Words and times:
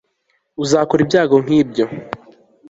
uzarokoka 0.63 1.01
ibyago 1.05 1.35
nk'ibyo 1.43 1.85